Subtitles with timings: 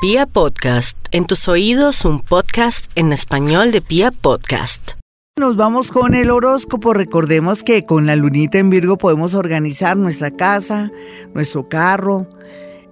[0.00, 4.92] Pia Podcast, en tus oídos un podcast en español de Pia Podcast.
[5.36, 6.94] Nos vamos con el horóscopo.
[6.94, 10.92] Recordemos que con la lunita en Virgo podemos organizar nuestra casa,
[11.34, 12.28] nuestro carro,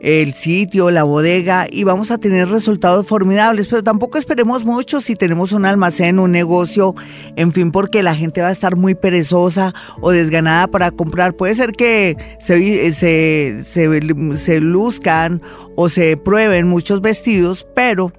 [0.00, 5.16] el sitio, la bodega y vamos a tener resultados formidables, pero tampoco esperemos mucho si
[5.16, 6.95] tenemos un almacén, un negocio,
[7.36, 11.34] en fin, porque la gente va a estar muy perezosa o desganada para comprar.
[11.34, 15.41] Puede ser que se, se, se, se luzcan
[15.77, 18.12] o se prueben muchos vestidos, pero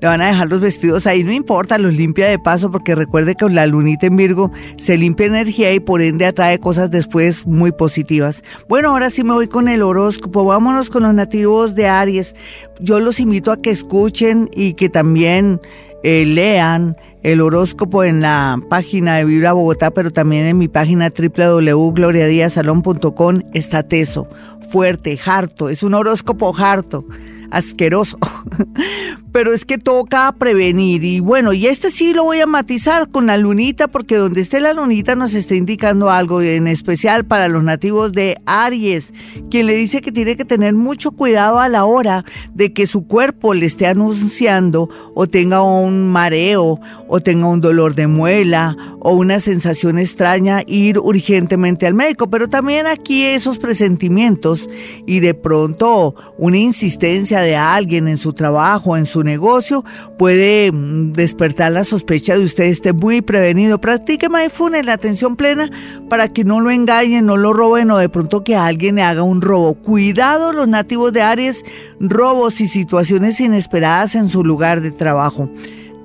[0.00, 3.36] le van a dejar los vestidos ahí, no importa, los limpia de paso porque recuerde
[3.36, 7.72] que la lunita en Virgo se limpia energía y por ende atrae cosas después muy
[7.72, 8.42] positivas.
[8.68, 12.34] Bueno, ahora sí me voy con el horóscopo, vámonos con los nativos de Aries.
[12.80, 15.60] Yo los invito a que escuchen y que también
[16.04, 21.10] eh, lean el horóscopo en la página de Vibra Bogotá, pero también en mi página
[21.10, 24.28] www.gloriadiasalón.com está teso,
[24.68, 27.04] fuerte, harto, es un horóscopo harto
[27.50, 28.18] asqueroso.
[29.34, 31.02] Pero es que toca prevenir.
[31.02, 34.60] Y bueno, y este sí lo voy a matizar con la lunita, porque donde esté
[34.60, 39.12] la lunita nos está indicando algo en especial para los nativos de Aries,
[39.50, 43.08] quien le dice que tiene que tener mucho cuidado a la hora de que su
[43.08, 46.78] cuerpo le esté anunciando o tenga un mareo
[47.08, 52.30] o tenga un dolor de muela o una sensación extraña, ir urgentemente al médico.
[52.30, 54.70] Pero también aquí esos presentimientos
[55.08, 59.84] y de pronto una insistencia de alguien en su trabajo, en su negocio,
[60.18, 63.80] puede mm, despertar la sospecha de usted, esté muy prevenido.
[63.80, 65.70] Practique mindfulness, la atención plena,
[66.08, 69.22] para que no lo engañen, no lo roben o de pronto que alguien le haga
[69.22, 69.74] un robo.
[69.74, 71.64] Cuidado los nativos de Aries,
[71.98, 75.48] robos y situaciones inesperadas en su lugar de trabajo.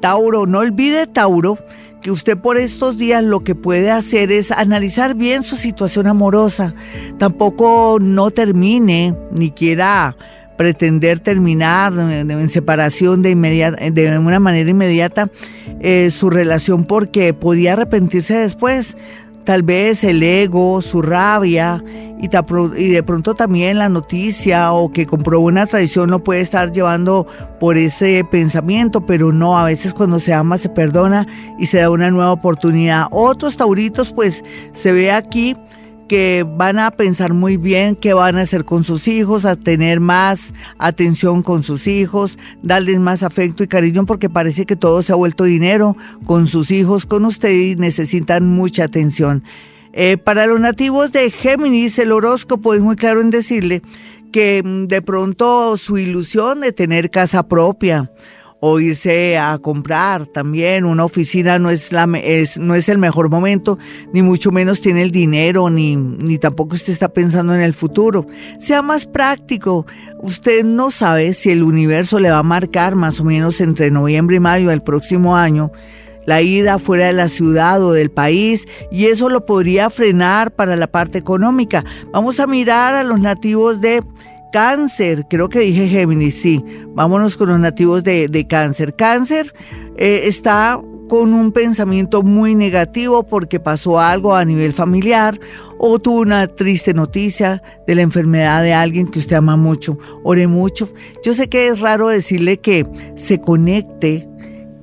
[0.02, 1.58] Tauro, no olvide Tauro
[2.02, 6.74] que usted por estos días lo que puede hacer es analizar bien su situación amorosa.
[7.18, 10.16] Tampoco no termine ni quiera
[10.60, 13.34] pretender terminar en separación de,
[13.94, 15.30] de una manera inmediata
[15.80, 18.98] eh, su relación porque podía arrepentirse después.
[19.46, 21.82] Tal vez el ego, su rabia
[22.20, 22.30] y,
[22.76, 27.26] y de pronto también la noticia o que comprobó una traición lo puede estar llevando
[27.62, 31.26] por ese pensamiento, pero no, a veces cuando se ama se perdona
[31.58, 33.08] y se da una nueva oportunidad.
[33.12, 35.56] Otros tauritos pues se ve aquí
[36.10, 40.02] que van a pensar muy bien qué van a hacer con sus hijos, a tener
[40.02, 45.14] más atención con sus hijos, darles más afecto y cariño porque parece que todo se
[45.14, 49.44] ha vuelto dinero con sus hijos, con ustedes y necesitan mucha atención.
[49.94, 53.82] Eh, para los nativos de Géminis, el horóscopo es muy claro en decirle
[54.32, 58.12] que mm, de pronto su ilusión de tener casa propia,
[58.60, 60.86] o irse a comprar también.
[60.86, 63.78] Una oficina no es, la, es, no es el mejor momento,
[64.14, 68.26] ni mucho menos tiene el dinero, ni, ni tampoco usted está pensando en el futuro.
[68.60, 69.86] Sea más práctico.
[70.22, 74.38] Usted no sabe si el universo le va a marcar más o menos entre noviembre
[74.38, 75.72] y mayo del próximo año
[76.26, 80.76] la ida fuera de la ciudad o del país y eso lo podría frenar para
[80.76, 81.84] la parte económica.
[82.12, 84.04] Vamos a mirar a los nativos de
[84.52, 86.64] Cáncer, creo que dije Géminis, sí.
[86.94, 88.96] Vámonos con los nativos de, cáncer.
[88.96, 89.54] Cáncer
[89.98, 95.40] eh, está con un pensamiento muy negativo porque pasó algo a nivel familiar
[95.80, 99.98] o tuvo una triste noticia de la enfermedad de alguien que usted ama mucho.
[100.24, 100.88] Ore mucho.
[101.24, 104.30] Yo sé que es raro decirle que se conecte,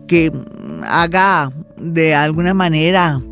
[0.09, 0.33] que
[0.83, 3.23] haga de alguna manera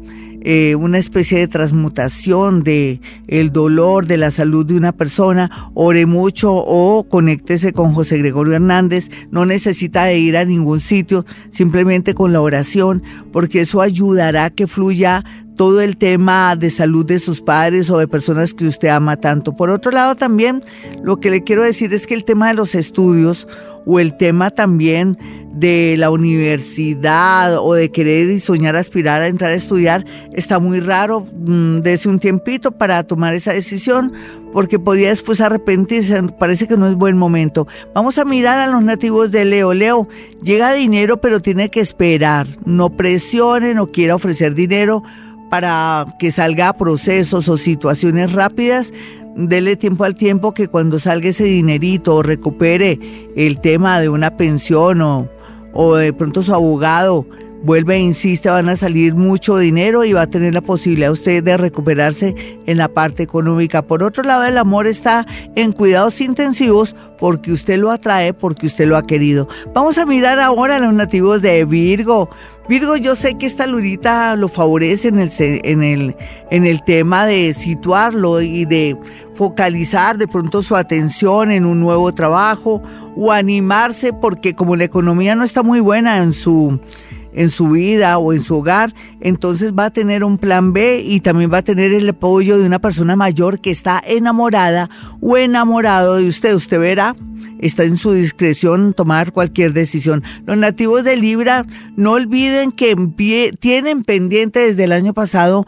[0.45, 6.05] eh, una especie de transmutación de el dolor, de la salud de una persona, ore
[6.07, 9.11] mucho o conéctese con José Gregorio Hernández.
[9.31, 14.51] No necesita de ir a ningún sitio, simplemente con la oración, porque eso ayudará a
[14.51, 15.25] que fluya
[15.57, 19.57] todo el tema de salud de sus padres o de personas que usted ama tanto.
[19.57, 20.63] Por otro lado, también
[21.03, 23.47] lo que le quiero decir es que el tema de los estudios
[23.87, 25.17] o el tema también
[25.55, 30.81] de la universidad o de querer y soñar aspirar a entrar a estudiar está muy
[30.81, 34.13] raro mm, desde un tiempito para tomar esa decisión
[34.53, 37.67] porque podría después arrepentirse, parece que no es buen momento.
[37.93, 39.75] Vamos a mirar a los nativos de Leo.
[39.75, 40.09] Leo,
[40.43, 45.03] llega dinero pero tiene que esperar, no presione, no quiera ofrecer dinero
[45.51, 48.93] para que salga a procesos o situaciones rápidas
[49.37, 52.99] dele tiempo al tiempo que cuando salga ese dinerito o recupere
[53.37, 55.29] el tema de una pensión o,
[55.73, 57.27] o de pronto su abogado
[57.65, 61.43] vuelve e insiste, van a salir mucho dinero y va a tener la posibilidad usted
[61.43, 62.35] de recuperarse
[62.67, 63.83] en la parte económica.
[63.83, 65.27] Por otro lado, el amor está
[65.57, 69.49] en cuidados intensivos porque usted lo atrae, porque usted lo ha querido.
[69.73, 72.29] Vamos a mirar ahora a los nativos de Virgo.
[72.69, 76.17] Virgo, yo sé que esta lunita lo favorece en el, en, el,
[76.51, 78.97] en el tema de situarlo y de
[79.35, 82.83] focalizar de pronto su atención en un nuevo trabajo
[83.17, 86.81] o animarse porque como la economía no está muy buena en su
[87.35, 91.21] en su vida o en su hogar, entonces va a tener un plan B y
[91.21, 94.91] también va a tener el apoyo de una persona mayor que está enamorada
[95.21, 96.55] o enamorado de usted.
[96.55, 97.17] Usted verá,
[97.61, 100.23] está en su discreción tomar cualquier decisión.
[100.47, 101.67] Los nativos de Libra,
[101.97, 102.97] no olviden que
[103.59, 105.67] tienen pendiente desde el año pasado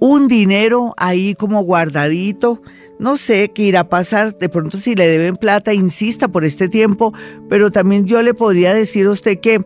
[0.00, 2.62] un dinero ahí como guardadito
[2.98, 6.68] no sé qué irá a pasar, de pronto si le deben plata, insista por este
[6.68, 7.14] tiempo,
[7.48, 9.64] pero también yo le podría decir a usted que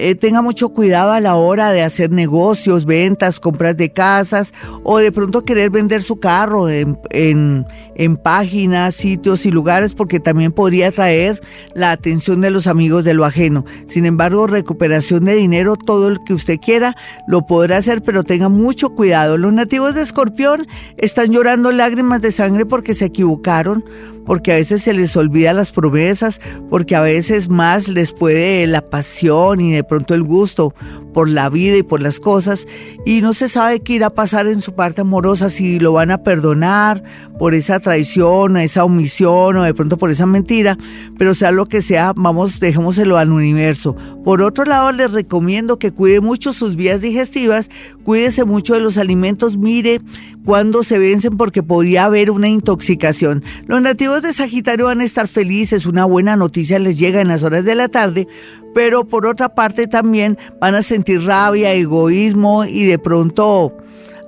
[0.00, 4.96] eh, tenga mucho cuidado a la hora de hacer negocios, ventas, compras de casas o
[4.96, 10.88] de pronto querer vender su carro en, en, páginas, sitios y lugares porque también podría
[10.88, 11.40] atraer
[11.74, 13.66] la atención de los amigos de lo ajeno.
[13.86, 16.96] Sin embargo, recuperación de dinero, todo lo que usted quiera,
[17.28, 19.36] lo podrá hacer, pero tenga mucho cuidado.
[19.36, 23.84] Los nativos de Escorpión están llorando lágrimas de sangre porque se equivocaron
[24.30, 28.82] porque a veces se les olvida las promesas, porque a veces más les puede la
[28.82, 30.72] pasión y de pronto el gusto
[31.12, 32.66] por la vida y por las cosas,
[33.04, 36.12] y no se sabe qué irá a pasar en su parte amorosa, si lo van
[36.12, 37.02] a perdonar
[37.38, 40.78] por esa traición, esa omisión o de pronto por esa mentira,
[41.18, 43.96] pero sea lo que sea, vamos, dejémoselo al universo.
[44.24, 47.68] Por otro lado, les recomiendo que cuide mucho sus vías digestivas,
[48.04, 50.00] cuídese mucho de los alimentos, mire
[50.44, 53.44] cuándo se vencen porque podría haber una intoxicación.
[53.66, 57.42] Los nativos de Sagitario van a estar felices, una buena noticia les llega en las
[57.42, 58.26] horas de la tarde,
[58.74, 63.76] pero por otra parte también van a sentir rabia, egoísmo y de pronto,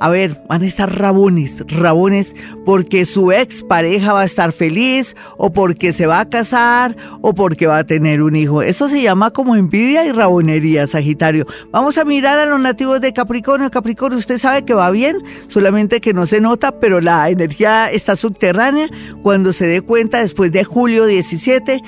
[0.03, 2.35] a ver, van a estar rabones, rabones
[2.65, 7.35] porque su ex pareja va a estar feliz o porque se va a casar o
[7.35, 8.63] porque va a tener un hijo.
[8.63, 11.47] Eso se llama como envidia y rabonería, Sagitario.
[11.71, 13.71] Vamos a mirar a los nativos de Capricornio.
[13.71, 18.17] Capricornio, usted sabe que va bien, solamente que no se nota, pero la energía está
[18.17, 18.89] subterránea.
[19.23, 21.81] Cuando se dé cuenta, después de julio 17,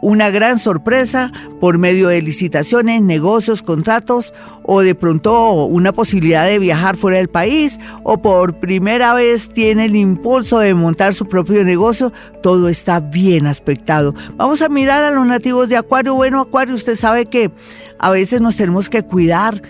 [0.00, 6.58] una gran sorpresa por medio de licitaciones, negocios, contratos o de pronto una posibilidad de
[6.58, 11.64] viajar fuera del país o por primera vez tiene el impulso de montar su propio
[11.64, 12.12] negocio,
[12.42, 14.14] todo está bien aspectado.
[14.36, 16.14] Vamos a mirar a los nativos de Acuario.
[16.14, 17.50] Bueno, Acuario, usted sabe que
[17.98, 19.62] a veces nos tenemos que cuidar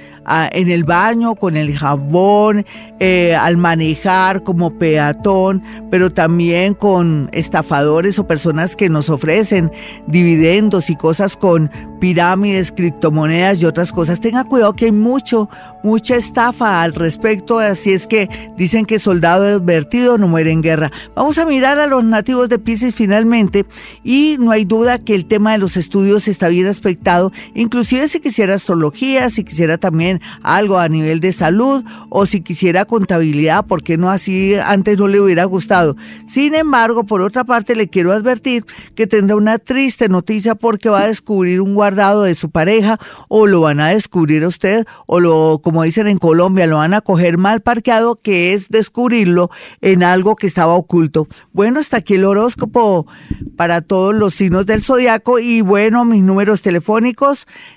[0.52, 2.66] en el baño con el jabón,
[2.98, 9.70] eh, al manejar como peatón, pero también con estafadores o personas que nos ofrecen
[10.08, 11.70] dividendos y cosas con
[12.00, 14.20] pirámides, criptomonedas y otras cosas.
[14.20, 15.48] Tenga cuidado que hay mucho,
[15.84, 20.90] mucha estafa al respecto, así es que dicen que soldado advertido no muere en guerra.
[21.14, 23.64] Vamos a mirar a los nativos de Pisces finalmente
[24.02, 28.22] y no hay duda que el tema de los estudios está bien aspectado, inclusive si
[28.22, 33.98] quisiera astrología, si quisiera también algo a nivel de salud o si quisiera contabilidad, porque
[33.98, 35.96] no así antes no le hubiera gustado.
[36.26, 38.64] Sin embargo, por otra parte, le quiero advertir
[38.94, 42.98] que tendrá una triste noticia porque va a descubrir un guardado de su pareja
[43.28, 46.94] o lo van a descubrir a usted o lo, como dicen en Colombia, lo van
[46.94, 49.50] a coger mal parqueado, que es descubrirlo
[49.82, 51.28] en algo que estaba oculto.
[51.52, 53.06] Bueno, hasta aquí el horóscopo
[53.58, 57.46] para todos los signos del zodiaco y bueno, mis números telefónicos